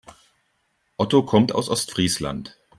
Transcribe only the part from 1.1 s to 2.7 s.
kommt aus Ostfriesland.